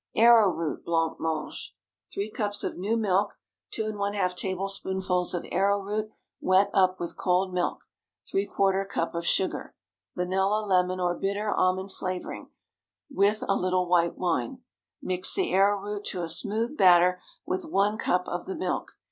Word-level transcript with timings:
ARROWROOT 0.15 0.83
BLANC 0.83 1.17
MANGE. 1.19 1.73
✠ 2.09 2.11
3 2.11 2.31
cups 2.31 2.63
of 2.63 2.75
new 2.75 2.97
milk. 2.97 3.37
2½ 3.71 4.35
tablespoonfuls 4.35 5.35
of 5.35 5.45
arrowroot, 5.51 6.09
wet 6.39 6.71
up 6.73 6.99
with 6.99 7.15
cold 7.15 7.53
milk. 7.53 7.83
¾ 8.27 8.89
cup 8.89 9.13
of 9.13 9.23
sugar. 9.27 9.75
Vanilla, 10.15 10.65
lemon, 10.65 10.99
or 10.99 11.13
bitter 11.15 11.53
almond 11.53 11.91
flavoring, 11.91 12.49
with 13.11 13.43
a 13.47 13.53
little 13.55 13.87
white 13.87 14.17
wine. 14.17 14.63
Mix 15.03 15.35
the 15.35 15.53
arrowroot 15.53 16.03
to 16.05 16.23
a 16.23 16.27
smooth 16.27 16.75
batter 16.75 17.21
with 17.45 17.63
one 17.63 17.99
cup 17.99 18.27
of 18.27 18.47
the 18.47 18.55
milk. 18.55 18.93